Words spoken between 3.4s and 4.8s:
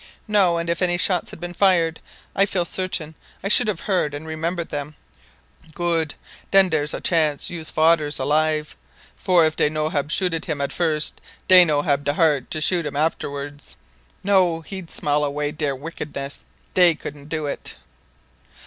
I should have heard and remembered